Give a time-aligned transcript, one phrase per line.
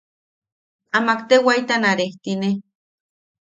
[0.97, 2.49] Amak te waitana rejtine.